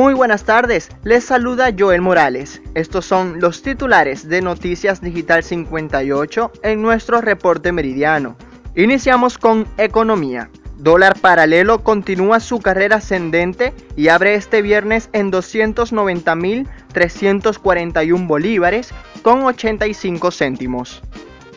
[0.00, 2.62] Muy buenas tardes, les saluda Joel Morales.
[2.74, 8.34] Estos son los titulares de Noticias Digital 58 en nuestro reporte meridiano.
[8.74, 10.48] Iniciamos con economía.
[10.78, 20.30] Dólar paralelo continúa su carrera ascendente y abre este viernes en 290.341 bolívares con 85
[20.30, 21.02] céntimos.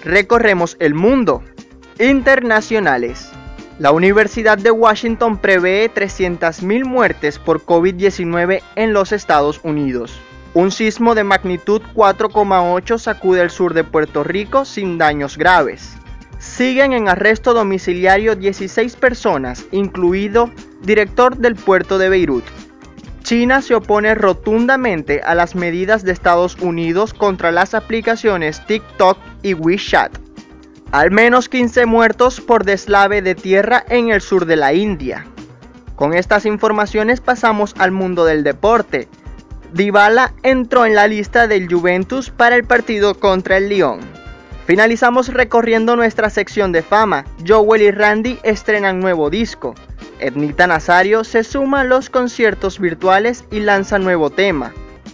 [0.03, 1.44] Recorremos el mundo.
[1.98, 3.32] Internacionales.
[3.80, 10.20] La Universidad de Washington prevé 300.000 muertes por COVID-19 en los Estados Unidos.
[10.54, 15.96] Un sismo de magnitud 4,8 sacude el sur de Puerto Rico sin daños graves.
[16.38, 20.52] Siguen en arresto domiciliario 16 personas, incluido
[20.84, 22.44] director del puerto de Beirut.
[23.24, 29.55] China se opone rotundamente a las medidas de Estados Unidos contra las aplicaciones TikTok y
[29.55, 30.23] WeChat.
[30.93, 35.26] Al menos 15 muertos por deslave de tierra en el sur de la India.
[35.95, 39.07] Con estas informaciones pasamos al mundo del deporte.
[39.73, 44.01] Dybala entró en la lista del Juventus para el partido contra el Lyon.
[44.68, 47.25] Finalizamos recorriendo nuestra sección de fama.
[47.43, 49.73] Joel y Randy estrenan nuevo disco.
[50.20, 54.71] Ednita Nazario se suma a los conciertos virtuales y lanza nuevo tema.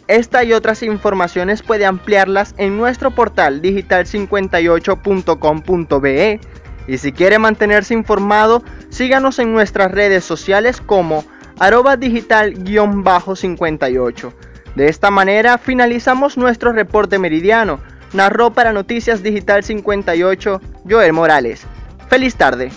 [0.09, 6.39] Esta y otras informaciones puede ampliarlas en nuestro portal digital58.com.be
[6.87, 11.23] y si quiere mantenerse informado, síganos en nuestras redes sociales como
[11.59, 14.33] arroba digital-58.
[14.75, 17.79] De esta manera finalizamos nuestro reporte meridiano.
[18.11, 21.67] Narró para Noticias Digital 58 Joel Morales.
[22.09, 22.71] Feliz tarde.